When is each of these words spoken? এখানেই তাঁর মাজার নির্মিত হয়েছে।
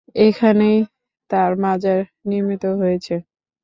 এখানেই 0.21 0.77
তাঁর 1.29 1.51
মাজার 1.63 1.99
নির্মিত 2.25 2.63
হয়েছে। 2.79 3.15